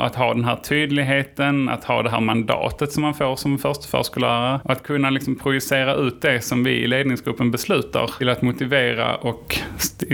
Att 0.00 0.14
ha 0.14 0.34
den 0.34 0.44
här 0.44 0.56
tydligheten, 0.56 1.68
att 1.68 1.84
ha 1.84 2.02
det 2.02 2.10
här 2.10 2.20
mandatet 2.20 2.92
som 2.92 3.02
man 3.02 3.14
får 3.14 3.36
som 3.36 3.58
försteförskollärare. 3.58 4.60
Och 4.64 4.70
att 4.70 4.82
kunna 4.82 5.10
liksom 5.10 5.36
projicera 5.36 5.94
ut 5.94 6.22
det 6.22 6.40
som 6.40 6.64
vi 6.64 6.70
i 6.70 6.86
ledningsgruppen 6.86 7.50
beslutar 7.50 8.10
till 8.18 8.28
att 8.28 8.42
motivera 8.42 9.16
och 9.16 9.58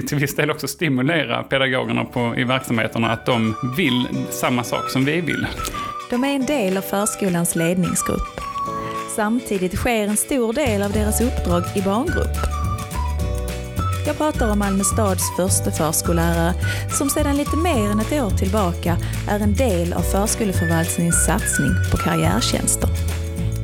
till 0.09 0.19
viss 0.19 0.37
del 0.37 0.51
också 0.51 0.69
stimulera 0.69 1.43
pedagogerna 1.43 2.04
på, 2.04 2.35
i 2.37 2.45
verksamheterna 2.45 3.11
att 3.11 3.27
de 3.27 3.54
vill 3.77 4.09
samma 4.30 4.64
sak 4.64 4.91
som 4.91 5.04
vi 5.04 5.21
vill. 5.21 5.46
De 6.11 6.25
är 6.25 6.35
en 6.35 6.47
del 6.47 6.77
av 6.77 6.83
förskolans 6.83 7.57
ledningsgrupp. 7.57 8.41
Samtidigt 9.17 9.77
sker 9.77 10.09
en 10.09 10.17
stor 10.17 10.53
del 10.53 10.83
av 10.83 10.93
deras 10.93 11.21
uppdrag 11.21 11.63
i 11.77 11.83
barngrupp. 11.83 12.56
Jag 14.07 14.17
pratar 14.17 14.51
om 14.53 14.59
Malmö 14.59 14.85
stads 14.85 15.37
första 15.37 15.71
förskollärare 15.71 16.55
som 16.98 17.11
sedan 17.11 17.37
lite 17.37 17.57
mer 17.57 17.91
än 17.91 18.01
ett 18.01 18.12
år 18.12 18.30
tillbaka 18.30 18.97
är 19.29 19.41
en 19.41 19.55
del 19.55 19.93
av 19.93 20.01
förskoleförvaltningens 20.01 21.25
satsning 21.25 21.71
på 21.91 21.97
karriärtjänster. 21.97 22.89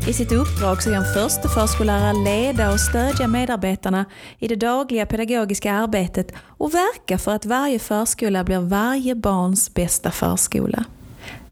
I 0.09 0.13
sitt 0.13 0.33
uppdrag 0.33 0.83
ska 0.83 0.95
en 0.95 1.15
första 1.15 1.49
förskollärare 1.49 2.25
leda 2.25 2.73
och 2.73 2.80
stödja 2.80 3.29
medarbetarna 3.29 4.05
i 4.39 4.49
det 4.49 4.57
dagliga 4.57 5.07
pedagogiska 5.07 5.73
arbetet 5.73 6.33
och 6.59 6.74
verka 6.74 7.19
för 7.19 7.35
att 7.35 7.47
varje 7.47 7.79
förskola 7.79 8.45
blir 8.45 8.59
varje 8.61 9.15
barns 9.15 9.74
bästa 9.74 10.11
förskola. 10.11 10.85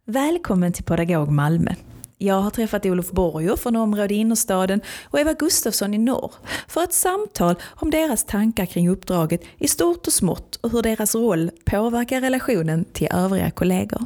Välkommen 0.05 0.73
till 0.73 0.85
Pedagog 0.85 1.31
Malmö. 1.31 1.75
Jag 2.23 2.41
har 2.41 2.51
träffat 2.51 2.87
Olof 2.87 3.11
Borger 3.11 3.57
från 3.57 3.77
område 3.77 4.15
innerstaden 4.15 4.81
och 5.05 5.21
Eva 5.21 5.33
Gustafsson 5.33 5.95
i 5.95 5.99
norr 5.99 6.33
för 6.69 6.83
ett 6.83 6.93
samtal 6.93 7.55
om 7.69 7.91
deras 7.91 8.25
tankar 8.25 8.67
kring 8.67 8.89
uppdraget 8.89 9.43
i 9.59 9.69
stort 9.69 10.07
och 10.07 10.13
smått 10.13 10.57
och 10.57 10.71
hur 10.71 10.83
deras 10.83 11.15
roll 11.15 11.51
påverkar 11.65 12.21
relationen 12.21 12.85
till 12.93 13.09
övriga 13.11 13.51
kollegor. 13.51 14.01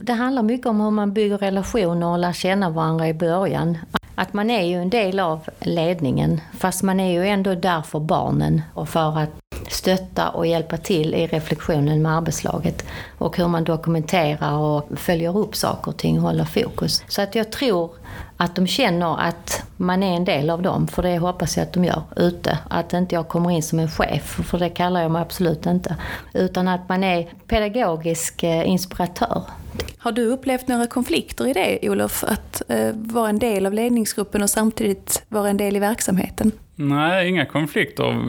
Det 0.00 0.12
handlar 0.12 0.42
mycket 0.42 0.66
om 0.66 0.80
hur 0.80 0.90
man 0.90 1.12
bygger 1.12 1.38
relationer 1.38 2.06
och 2.06 2.18
lär 2.18 2.32
känna 2.32 2.70
varandra 2.70 3.08
i 3.08 3.14
början. 3.14 3.78
Att 4.14 4.32
man 4.32 4.50
är 4.50 4.66
ju 4.66 4.74
en 4.74 4.90
del 4.90 5.20
av 5.20 5.40
ledningen 5.60 6.40
fast 6.58 6.82
man 6.82 7.00
är 7.00 7.12
ju 7.12 7.26
ändå 7.28 7.54
där 7.54 7.82
för 7.82 8.00
barnen 8.00 8.62
och 8.74 8.88
för 8.88 9.18
att 9.18 9.41
stötta 9.82 10.28
och 10.28 10.46
hjälpa 10.46 10.76
till 10.76 11.14
i 11.14 11.26
reflektionen 11.26 12.02
med 12.02 12.16
arbetslaget. 12.16 12.84
Och 13.18 13.36
hur 13.36 13.48
man 13.48 13.64
dokumenterar 13.64 14.58
och 14.58 14.98
följer 14.98 15.38
upp 15.38 15.56
saker 15.56 15.90
och 15.90 15.96
ting 15.96 16.16
och 16.16 16.22
håller 16.22 16.44
fokus. 16.44 17.04
Så 17.08 17.22
att 17.22 17.34
jag 17.34 17.52
tror 17.52 17.90
att 18.36 18.56
de 18.56 18.66
känner 18.66 19.20
att 19.20 19.62
man 19.76 20.02
är 20.02 20.16
en 20.16 20.24
del 20.24 20.50
av 20.50 20.62
dem, 20.62 20.88
för 20.88 21.02
det 21.02 21.18
hoppas 21.18 21.56
jag 21.56 21.64
att 21.64 21.72
de 21.72 21.84
gör 21.84 22.02
ute. 22.16 22.58
Att 22.70 22.92
inte 22.92 23.14
jag 23.14 23.28
kommer 23.28 23.50
in 23.50 23.62
som 23.62 23.78
en 23.78 23.90
chef, 23.90 24.40
för 24.44 24.58
det 24.58 24.68
kallar 24.68 25.02
jag 25.02 25.10
mig 25.10 25.22
absolut 25.22 25.66
inte. 25.66 25.96
Utan 26.34 26.68
att 26.68 26.88
man 26.88 27.04
är 27.04 27.28
pedagogisk 27.46 28.42
eh, 28.42 28.68
inspiratör. 28.68 29.42
Har 29.98 30.12
du 30.12 30.26
upplevt 30.26 30.68
några 30.68 30.86
konflikter 30.86 31.48
i 31.48 31.52
det, 31.52 31.90
Olof? 31.90 32.24
Att 32.24 32.62
eh, 32.68 32.90
vara 32.94 33.28
en 33.28 33.38
del 33.38 33.66
av 33.66 33.72
ledningsgruppen 33.72 34.42
och 34.42 34.50
samtidigt 34.50 35.22
vara 35.28 35.50
en 35.50 35.56
del 35.56 35.76
i 35.76 35.78
verksamheten? 35.78 36.52
Nej, 36.74 37.28
inga 37.28 37.44
konflikter 37.44 38.22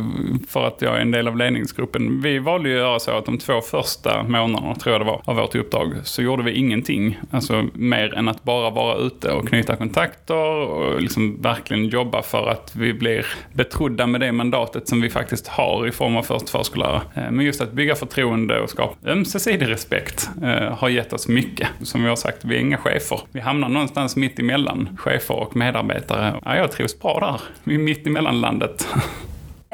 för 0.47 0.67
att 0.67 0.81
jag 0.81 0.97
är 0.97 1.01
en 1.01 1.11
del 1.11 1.27
av 1.27 1.37
ledningsgruppen. 1.37 2.21
Vi 2.21 2.39
valde 2.39 2.69
ju 2.69 2.75
att 2.75 2.81
göra 2.81 2.99
så 2.99 3.11
att 3.11 3.25
de 3.25 3.37
två 3.37 3.61
första 3.61 4.23
månaderna, 4.23 4.75
tror 4.75 4.93
jag 4.93 5.01
det 5.01 5.05
var, 5.05 5.21
av 5.25 5.35
vårt 5.35 5.55
uppdrag, 5.55 5.93
så 6.03 6.21
gjorde 6.21 6.43
vi 6.43 6.51
ingenting. 6.51 7.19
Alltså 7.31 7.65
mer 7.73 8.13
än 8.13 8.27
att 8.27 8.43
bara 8.43 8.69
vara 8.69 8.97
ute 8.97 9.31
och 9.31 9.47
knyta 9.47 9.75
kontakter 9.75 10.35
och 10.35 11.01
liksom 11.01 11.41
verkligen 11.41 11.85
jobba 11.85 12.21
för 12.21 12.47
att 12.47 12.75
vi 12.75 12.93
blir 12.93 13.25
betrodda 13.53 14.07
med 14.07 14.21
det 14.21 14.31
mandatet 14.31 14.87
som 14.87 15.01
vi 15.01 15.09
faktiskt 15.09 15.47
har 15.47 15.87
i 15.87 15.91
form 15.91 16.15
av 16.15 16.23
först 16.23 16.49
förskollärare. 16.49 17.01
Eh, 17.13 17.31
men 17.31 17.45
just 17.45 17.61
att 17.61 17.71
bygga 17.71 17.95
förtroende 17.95 18.59
och 18.59 18.69
skapa 18.69 19.09
ömsesidig 19.09 19.69
respekt 19.69 20.29
eh, 20.43 20.77
har 20.77 20.89
gett 20.89 21.13
oss 21.13 21.27
mycket. 21.27 21.67
Som 21.81 22.03
vi 22.03 22.09
har 22.09 22.15
sagt, 22.15 22.45
vi 22.45 22.55
är 22.55 22.59
inga 22.59 22.77
chefer. 22.77 23.19
Vi 23.31 23.39
hamnar 23.39 23.69
någonstans 23.69 24.15
mitt 24.15 24.39
emellan 24.39 24.97
chefer 24.99 25.35
och 25.35 25.55
medarbetare. 25.55 26.33
Ja, 26.45 26.55
jag 26.55 26.71
trivs 26.71 26.99
bra 26.99 27.19
där. 27.19 27.41
Vi 27.63 27.75
är 27.75 27.79
mitt 27.79 28.07
emellan 28.07 28.32
landet. 28.41 28.87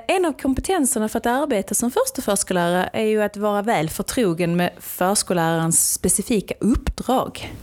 En 0.07 0.25
av 0.25 0.33
kompetenserna 0.33 1.09
för 1.09 1.17
att 1.17 1.25
arbeta 1.25 1.75
som 1.75 1.91
första 1.91 2.21
förskollärare 2.21 2.89
är 2.93 3.05
ju 3.05 3.21
att 3.21 3.37
vara 3.37 3.61
väl 3.61 3.89
förtrogen 3.89 4.55
med 4.55 4.69
förskollärarens 4.79 5.93
specifika 5.93 6.53
uppdrag. 6.59 7.53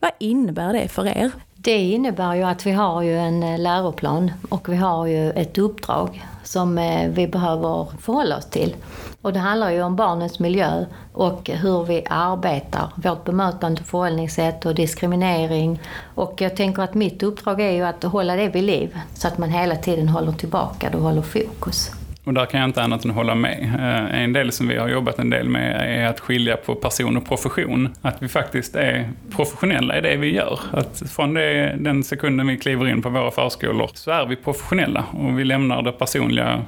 Vad 0.00 0.10
innebär 0.18 0.72
det 0.72 0.88
för 0.88 1.06
er? 1.06 1.30
Det 1.54 1.78
innebär 1.78 2.34
ju 2.34 2.42
att 2.42 2.66
vi 2.66 2.70
har 2.70 3.02
ju 3.02 3.18
en 3.18 3.42
eh, 3.42 3.58
läroplan 3.58 4.32
och 4.48 4.68
vi 4.68 4.76
har 4.76 5.06
ju 5.06 5.30
ett 5.30 5.58
uppdrag 5.58 6.26
som 6.44 6.78
eh, 6.78 7.08
vi 7.10 7.28
behöver 7.28 7.86
förhålla 8.00 8.36
oss 8.36 8.46
till. 8.46 8.76
Och 9.22 9.32
det 9.32 9.38
handlar 9.38 9.70
ju 9.70 9.82
om 9.82 9.96
barnens 9.96 10.38
miljö 10.38 10.84
och 11.12 11.48
hur 11.48 11.84
vi 11.84 12.04
arbetar, 12.10 12.88
vårt 12.94 13.24
bemötande 13.24 13.82
förhållningssätt 13.82 14.66
och 14.66 14.74
diskriminering. 14.74 15.80
Och 16.14 16.40
jag 16.40 16.56
tänker 16.56 16.82
att 16.82 16.94
mitt 16.94 17.22
uppdrag 17.22 17.60
är 17.60 17.70
ju 17.70 17.82
att 17.82 18.02
hålla 18.02 18.36
det 18.36 18.48
vid 18.48 18.64
liv 18.64 18.98
så 19.14 19.28
att 19.28 19.38
man 19.38 19.50
hela 19.50 19.76
tiden 19.76 20.08
håller 20.08 20.32
tillbaka 20.32 20.90
det 20.90 20.96
och 20.96 21.02
håller 21.02 21.22
fokus. 21.22 21.90
Och 22.24 22.34
där 22.34 22.46
kan 22.46 22.60
jag 22.60 22.68
inte 22.68 22.82
annat 22.82 23.04
än 23.04 23.10
hålla 23.10 23.34
med. 23.34 23.62
Eh, 23.62 24.22
en 24.22 24.32
del 24.32 24.52
som 24.52 24.68
vi 24.68 24.76
har 24.76 24.88
jobbat 24.88 25.18
en 25.18 25.30
del 25.30 25.48
med 25.48 26.00
är 26.02 26.06
att 26.06 26.20
skilja 26.20 26.56
på 26.56 26.74
person 26.74 27.16
och 27.16 27.26
profession. 27.26 27.94
Att 28.02 28.22
vi 28.22 28.28
faktiskt 28.28 28.76
är 28.76 29.10
professionella 29.36 29.98
i 29.98 30.00
det 30.00 30.16
vi 30.16 30.34
gör. 30.34 30.60
Att 30.72 31.02
från 31.10 31.34
det, 31.34 31.76
den 31.78 32.04
sekunden 32.04 32.46
vi 32.46 32.56
kliver 32.56 32.88
in 32.88 33.02
på 33.02 33.08
våra 33.08 33.30
förskolor 33.30 33.90
så 33.94 34.10
är 34.10 34.26
vi 34.26 34.36
professionella 34.36 35.04
och 35.12 35.38
vi 35.38 35.44
lämnar 35.44 35.82
det 35.82 35.92
personliga 35.92 36.62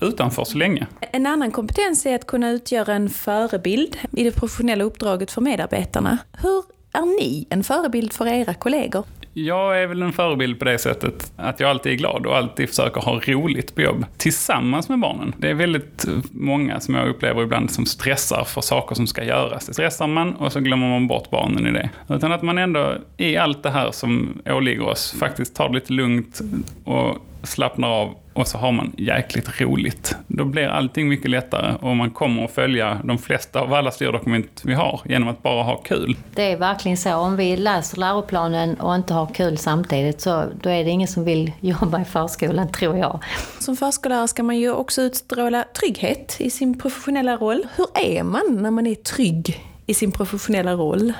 utanför 0.00 0.44
så 0.44 0.58
länge. 0.58 0.86
En 1.12 1.26
annan 1.26 1.50
kompetens 1.50 2.06
är 2.06 2.14
att 2.14 2.26
kunna 2.26 2.50
utgöra 2.50 2.94
en 2.94 3.10
förebild 3.10 3.96
i 4.12 4.24
det 4.24 4.32
professionella 4.32 4.84
uppdraget 4.84 5.30
för 5.30 5.40
medarbetarna. 5.40 6.18
Hur 6.32 6.64
är 6.92 7.20
ni 7.20 7.46
en 7.50 7.64
förebild 7.64 8.12
för 8.12 8.26
era 8.26 8.54
kollegor? 8.54 9.04
Jag 9.32 9.82
är 9.82 9.86
väl 9.86 10.02
en 10.02 10.12
förebild 10.12 10.58
på 10.58 10.64
det 10.64 10.78
sättet 10.78 11.32
att 11.36 11.60
jag 11.60 11.70
alltid 11.70 11.92
är 11.92 11.96
glad 11.96 12.26
och 12.26 12.36
alltid 12.36 12.68
försöker 12.68 13.00
ha 13.00 13.20
roligt 13.20 13.74
på 13.74 13.82
jobb 13.82 14.06
tillsammans 14.16 14.88
med 14.88 14.98
barnen. 14.98 15.34
Det 15.38 15.50
är 15.50 15.54
väldigt 15.54 16.04
många 16.30 16.80
som 16.80 16.94
jag 16.94 17.08
upplever 17.08 17.42
ibland 17.42 17.70
som 17.70 17.86
stressar 17.86 18.44
för 18.44 18.60
saker 18.60 18.94
som 18.94 19.06
ska 19.06 19.24
göras. 19.24 19.66
Det 19.66 19.72
stressar 19.72 20.06
man 20.06 20.34
och 20.34 20.52
så 20.52 20.60
glömmer 20.60 20.88
man 20.88 21.08
bort 21.08 21.30
barnen 21.30 21.66
i 21.66 21.70
det. 21.72 21.90
Utan 22.08 22.32
att 22.32 22.42
man 22.42 22.58
ändå 22.58 22.94
i 23.16 23.36
allt 23.36 23.62
det 23.62 23.70
här 23.70 23.90
som 23.90 24.42
åligger 24.46 24.82
oss 24.82 25.16
faktiskt 25.18 25.56
tar 25.56 25.68
det 25.68 25.74
lite 25.74 25.92
lugnt 25.92 26.40
och 26.84 27.16
slappnar 27.42 27.88
av 27.88 28.14
och 28.38 28.48
så 28.48 28.58
har 28.58 28.72
man 28.72 28.92
jäkligt 28.98 29.60
roligt. 29.60 30.16
Då 30.26 30.44
blir 30.44 30.66
allting 30.66 31.08
mycket 31.08 31.30
lättare 31.30 31.74
och 31.80 31.96
man 31.96 32.10
kommer 32.10 32.44
att 32.44 32.50
följa 32.50 33.00
de 33.04 33.18
flesta 33.18 33.60
av 33.60 33.74
alla 33.74 33.90
styrdokument 33.90 34.62
vi 34.64 34.74
har 34.74 35.00
genom 35.04 35.28
att 35.28 35.42
bara 35.42 35.62
ha 35.62 35.76
kul. 35.76 36.16
Det 36.34 36.52
är 36.52 36.56
verkligen 36.56 36.96
så. 36.96 37.14
Om 37.14 37.36
vi 37.36 37.56
läser 37.56 37.98
läroplanen 37.98 38.80
och 38.80 38.94
inte 38.94 39.14
har 39.14 39.26
kul 39.26 39.58
samtidigt 39.58 40.20
så 40.20 40.44
då 40.62 40.70
är 40.70 40.84
det 40.84 40.90
ingen 40.90 41.08
som 41.08 41.24
vill 41.24 41.52
jobba 41.60 42.00
i 42.00 42.04
förskolan, 42.04 42.72
tror 42.72 42.96
jag. 42.96 43.20
Som 43.58 43.76
förskollärare 43.76 44.28
ska 44.28 44.42
man 44.42 44.56
ju 44.56 44.72
också 44.72 45.02
utstråla 45.02 45.64
trygghet 45.80 46.36
i 46.38 46.50
sin 46.50 46.78
professionella 46.78 47.36
roll. 47.36 47.66
Hur 47.76 47.86
är 47.94 48.22
man 48.22 48.58
när 48.62 48.70
man 48.70 48.86
är 48.86 48.94
trygg 48.94 49.64
i 49.86 49.94
sin 49.94 50.12
professionella 50.12 50.72
roll? 50.72 51.12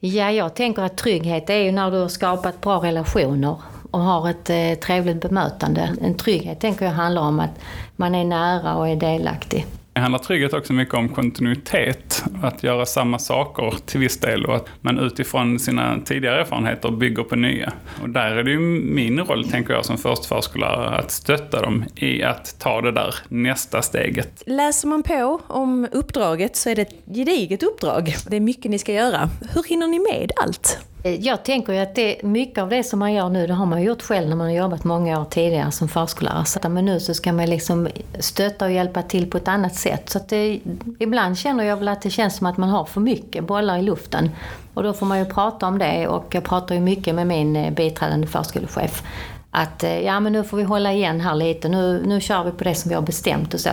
Ja, 0.00 0.30
jag 0.30 0.54
tänker 0.54 0.82
att 0.82 0.96
trygghet 0.96 1.50
är 1.50 1.58
ju 1.58 1.72
när 1.72 1.90
du 1.90 1.98
har 1.98 2.08
skapat 2.08 2.60
bra 2.60 2.82
relationer 2.82 3.56
och 3.96 4.02
har 4.02 4.30
ett 4.30 4.50
eh, 4.50 4.74
trevligt 4.86 5.20
bemötande. 5.20 5.96
En 6.02 6.14
trygghet 6.14 6.60
tänker 6.60 6.84
jag 6.84 6.92
handlar 6.92 7.22
om 7.22 7.40
att 7.40 7.60
man 7.96 8.14
är 8.14 8.24
nära 8.24 8.76
och 8.76 8.88
är 8.88 8.96
delaktig. 8.96 9.66
Det 9.92 10.00
handlar 10.00 10.18
trygghet 10.18 10.52
också 10.52 10.72
mycket 10.72 10.94
om 10.94 11.08
kontinuitet, 11.08 12.24
att 12.42 12.62
göra 12.62 12.86
samma 12.86 13.18
saker 13.18 13.74
till 13.86 14.00
viss 14.00 14.20
del 14.20 14.44
och 14.46 14.56
att 14.56 14.66
man 14.80 14.98
utifrån 14.98 15.58
sina 15.58 15.98
tidigare 16.04 16.40
erfarenheter 16.40 16.90
bygger 16.90 17.22
på 17.22 17.36
nya. 17.36 17.72
Och 18.02 18.10
där 18.10 18.30
är 18.30 18.42
det 18.42 18.50
ju 18.50 18.58
min 18.58 19.20
roll, 19.20 19.48
tänker 19.48 19.74
jag, 19.74 19.84
som 19.84 19.98
förstförskollärare 19.98 20.98
att 20.98 21.10
stötta 21.10 21.62
dem 21.62 21.84
i 21.94 22.22
att 22.22 22.58
ta 22.58 22.80
det 22.80 22.92
där 22.92 23.14
nästa 23.28 23.82
steget. 23.82 24.42
Läser 24.46 24.88
man 24.88 25.02
på 25.02 25.40
om 25.46 25.88
uppdraget 25.92 26.56
så 26.56 26.70
är 26.70 26.74
det 26.74 26.82
ett 26.82 26.94
gediget 27.14 27.62
uppdrag. 27.62 28.14
Det 28.28 28.36
är 28.36 28.40
mycket 28.40 28.70
ni 28.70 28.78
ska 28.78 28.92
göra. 28.92 29.30
Hur 29.54 29.62
hinner 29.62 29.86
ni 29.86 29.98
med 29.98 30.32
allt? 30.36 30.78
Eh, 31.06 31.14
jag 31.14 31.44
tänker 31.44 31.72
ju 31.72 31.78
att 31.78 31.94
det, 31.94 32.22
mycket 32.22 32.62
av 32.62 32.68
det 32.68 32.84
som 32.84 32.98
man 32.98 33.12
gör 33.12 33.28
nu, 33.28 33.46
det 33.46 33.54
har 33.54 33.66
man 33.66 33.82
gjort 33.82 34.02
själv 34.02 34.28
när 34.28 34.36
man 34.36 34.46
har 34.46 34.54
jobbat 34.54 34.84
många 34.84 35.20
år 35.20 35.24
tidigare 35.24 35.72
som 35.72 35.88
förskollärare. 35.88 36.68
Men 36.68 36.84
nu 36.84 37.00
så 37.00 37.14
ska 37.14 37.32
man 37.32 37.46
liksom 37.46 37.88
stötta 38.18 38.64
och 38.64 38.72
hjälpa 38.72 39.02
till 39.02 39.30
på 39.30 39.36
ett 39.36 39.48
annat 39.48 39.74
sätt. 39.74 40.10
Så 40.10 40.18
att 40.18 40.28
det, 40.28 40.60
ibland 40.98 41.38
känner 41.38 41.64
jag 41.64 41.76
väl 41.76 41.88
att 41.88 42.02
det 42.02 42.10
känns 42.10 42.36
som 42.36 42.46
att 42.46 42.56
man 42.56 42.68
har 42.68 42.84
för 42.84 43.00
mycket 43.00 43.44
bollar 43.44 43.78
i 43.78 43.82
luften. 43.82 44.30
Och 44.74 44.82
då 44.82 44.92
får 44.92 45.06
man 45.06 45.18
ju 45.18 45.24
prata 45.24 45.66
om 45.66 45.78
det 45.78 46.08
och 46.08 46.34
jag 46.34 46.44
pratar 46.44 46.74
ju 46.74 46.80
mycket 46.80 47.14
med 47.14 47.26
min 47.26 47.56
eh, 47.56 47.72
biträdande 47.72 48.26
förskolechef 48.26 49.02
att 49.50 49.82
eh, 49.82 50.00
ja 50.00 50.20
men 50.20 50.32
nu 50.32 50.44
får 50.44 50.56
vi 50.56 50.62
hålla 50.62 50.92
igen 50.92 51.20
här 51.20 51.34
lite, 51.34 51.68
nu, 51.68 52.02
nu 52.06 52.20
kör 52.20 52.44
vi 52.44 52.50
på 52.50 52.64
det 52.64 52.74
som 52.74 52.88
vi 52.88 52.94
har 52.94 53.02
bestämt 53.02 53.54
och 53.54 53.60
så. 53.60 53.70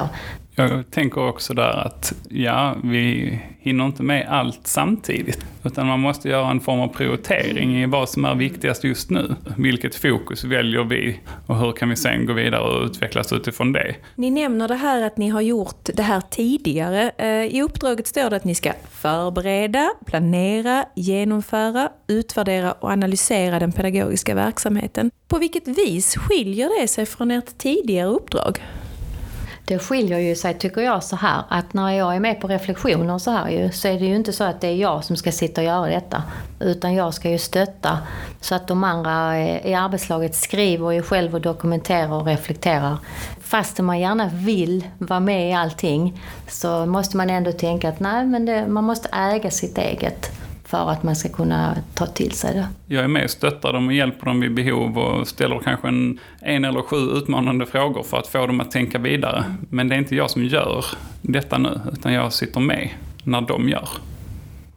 Jag 0.55 0.91
tänker 0.91 1.21
också 1.21 1.53
där 1.53 1.85
att 1.85 2.13
ja, 2.29 2.75
vi 2.83 3.39
hinner 3.59 3.85
inte 3.85 4.03
med 4.03 4.27
allt 4.29 4.67
samtidigt. 4.67 5.45
Utan 5.63 5.87
man 5.87 5.99
måste 5.99 6.29
göra 6.29 6.51
en 6.51 6.59
form 6.59 6.79
av 6.79 6.87
prioritering 6.87 7.83
i 7.83 7.85
vad 7.85 8.09
som 8.09 8.25
är 8.25 8.35
viktigast 8.35 8.83
just 8.83 9.09
nu. 9.09 9.35
Vilket 9.57 9.95
fokus 9.95 10.43
väljer 10.43 10.83
vi 10.83 11.19
och 11.47 11.57
hur 11.57 11.71
kan 11.71 11.89
vi 11.89 11.95
sen 11.95 12.25
gå 12.25 12.33
vidare 12.33 12.61
och 12.61 12.85
utvecklas 12.85 13.33
utifrån 13.33 13.71
det? 13.71 13.95
Ni 14.15 14.31
nämner 14.31 14.67
det 14.67 14.75
här 14.75 15.01
att 15.01 15.17
ni 15.17 15.29
har 15.29 15.41
gjort 15.41 15.89
det 15.93 16.03
här 16.03 16.21
tidigare. 16.21 17.11
Eh, 17.17 17.27
I 17.27 17.61
uppdraget 17.61 18.07
står 18.07 18.29
det 18.29 18.35
att 18.35 18.43
ni 18.43 18.55
ska 18.55 18.73
förbereda, 18.91 19.89
planera, 20.05 20.85
genomföra, 20.95 21.89
utvärdera 22.07 22.71
och 22.71 22.89
analysera 22.89 23.59
den 23.59 23.71
pedagogiska 23.71 24.35
verksamheten. 24.35 25.11
På 25.27 25.37
vilket 25.37 25.67
vis 25.67 26.15
skiljer 26.15 26.81
det 26.81 26.87
sig 26.87 27.05
från 27.05 27.31
ert 27.31 27.57
tidigare 27.57 28.09
uppdrag? 28.09 28.59
Det 29.73 29.79
skiljer 29.79 30.19
ju 30.19 30.35
sig, 30.35 30.53
tycker 30.53 30.81
jag, 30.81 31.03
så 31.03 31.15
här 31.15 31.43
att 31.49 31.73
när 31.73 31.91
jag 31.91 32.15
är 32.15 32.19
med 32.19 32.41
på 32.41 32.47
reflektioner 32.47 33.17
så 33.17 33.31
här 33.31 33.49
ju, 33.49 33.71
så 33.71 33.87
är 33.87 33.99
det 33.99 34.05
ju 34.05 34.15
inte 34.15 34.33
så 34.33 34.43
att 34.43 34.61
det 34.61 34.67
är 34.67 34.75
jag 34.75 35.03
som 35.03 35.15
ska 35.15 35.31
sitta 35.31 35.61
och 35.61 35.67
göra 35.67 35.85
detta. 35.85 36.23
Utan 36.59 36.93
jag 36.93 37.13
ska 37.13 37.29
ju 37.29 37.37
stötta 37.37 37.97
så 38.41 38.55
att 38.55 38.67
de 38.67 38.83
andra 38.83 39.37
eh, 39.37 39.67
i 39.67 39.73
arbetslaget 39.73 40.35
skriver 40.35 40.91
ju 40.91 41.01
själv 41.01 41.35
och 41.35 41.41
dokumenterar 41.41 42.13
och 42.13 42.25
reflekterar. 42.25 42.97
Fastän 43.41 43.85
man 43.85 43.99
gärna 43.99 44.29
vill 44.33 44.87
vara 44.97 45.19
med 45.19 45.49
i 45.49 45.53
allting 45.53 46.21
så 46.47 46.85
måste 46.85 47.17
man 47.17 47.29
ändå 47.29 47.51
tänka 47.51 47.89
att 47.89 47.99
nej, 47.99 48.25
men 48.25 48.45
det, 48.45 48.67
man 48.67 48.83
måste 48.83 49.09
äga 49.09 49.51
sitt 49.51 49.77
eget 49.77 50.42
för 50.73 50.89
att 50.91 51.03
man 51.03 51.15
ska 51.15 51.29
kunna 51.29 51.77
ta 51.93 52.05
till 52.05 52.31
sig 52.31 52.53
det. 52.53 52.67
Jag 52.95 53.03
är 53.03 53.07
med 53.07 53.23
och 53.23 53.29
stöttar 53.29 53.73
dem 53.73 53.87
och 53.87 53.93
hjälper 53.93 54.25
dem 54.25 54.39
vid 54.39 54.53
behov 54.53 54.97
och 54.97 55.27
ställer 55.27 55.59
kanske 55.59 55.87
en, 55.87 56.19
en 56.41 56.65
eller 56.65 56.81
sju 56.81 56.97
utmanande 56.97 57.65
frågor 57.65 58.03
för 58.03 58.17
att 58.17 58.27
få 58.27 58.47
dem 58.47 58.59
att 58.61 58.71
tänka 58.71 58.99
vidare. 58.99 59.43
Men 59.69 59.89
det 59.89 59.95
är 59.95 59.99
inte 59.99 60.15
jag 60.15 60.29
som 60.31 60.43
gör 60.45 60.85
detta 61.21 61.57
nu, 61.57 61.79
utan 61.93 62.13
jag 62.13 62.33
sitter 62.33 62.59
med 62.59 62.89
när 63.23 63.41
de 63.41 63.69
gör. 63.69 63.89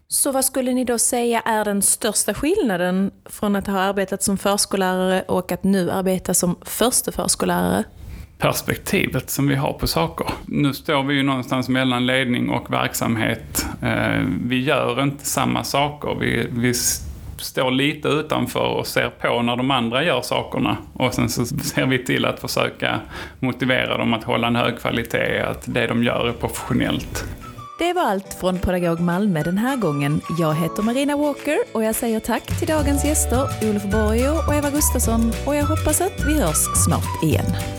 Så 0.08 0.32
vad 0.32 0.44
skulle 0.44 0.75
ni 0.75 0.84
då 0.84 0.98
säga 0.98 1.40
är 1.40 1.64
den 1.64 1.82
största 1.82 2.34
skillnaden 2.34 3.10
från 3.25 3.56
att 3.56 3.66
ha 3.66 3.81
arbetat 3.81 4.22
som 4.22 4.38
förskollärare 4.38 5.22
och 5.22 5.52
att 5.52 5.64
nu 5.64 5.90
arbeta 5.90 6.34
som 6.34 6.56
förste 6.62 7.12
förskollärare? 7.12 7.84
Perspektivet 8.38 9.31
som 9.31 9.49
vi 9.49 9.55
har 9.55 9.73
på 9.73 9.87
saker. 9.87 10.27
Nu 10.47 10.73
står 10.73 11.03
vi 11.03 11.15
ju 11.15 11.23
någonstans 11.23 11.69
mellan 11.69 12.06
ledning 12.06 12.50
och 12.50 12.73
verksamhet. 12.73 13.67
Eh, 13.83 14.23
vi 14.44 14.61
gör 14.61 15.03
inte 15.03 15.27
samma 15.27 15.65
saker. 15.65 16.17
Vi, 16.21 16.49
vi 16.50 16.75
står 17.38 17.71
lite 17.71 18.09
utanför 18.09 18.67
och 18.67 18.87
ser 18.87 19.11
på 19.11 19.43
när 19.43 19.56
de 19.56 19.71
andra 19.71 20.05
gör 20.05 20.23
sakerna. 20.23 20.77
Och 20.93 21.15
sen 21.15 21.29
så 21.29 21.47
ser 21.47 21.87
vi 21.87 22.05
till 22.05 22.25
att 22.25 22.41
försöka 22.41 23.00
motivera 23.41 23.99
dem 23.99 24.15
att 24.15 24.25
hålla 24.25 24.47
en 24.47 24.56
hög 24.56 24.79
kvalitet, 24.79 25.41
att 25.41 25.62
det 25.65 25.87
de 25.87 26.05
gör 26.05 26.29
är 26.29 26.32
professionellt. 26.32 27.25
Det 27.79 27.93
var 27.93 28.03
allt 28.03 28.35
från 28.41 28.59
Pedagog 28.59 29.00
Malmö 29.00 29.43
den 29.43 29.59
här 29.59 29.77
gången. 29.77 30.21
Jag 30.39 30.55
heter 30.55 30.82
Marina 30.82 31.17
Walker 31.17 31.59
och 31.73 31.85
jag 31.85 31.94
säger 31.94 32.21
tack 32.21 32.59
till 32.59 32.69
dagens 32.69 33.05
gäster 33.05 33.69
Olof 33.71 33.85
Borgio 33.85 34.31
och 34.49 34.55
Eva 34.55 34.71
Gustafsson 34.71 35.32
och 35.47 35.56
jag 35.56 35.65
hoppas 35.65 36.00
att 36.00 36.27
vi 36.27 36.41
hörs 36.41 36.85
snart 36.87 37.23
igen. 37.23 37.75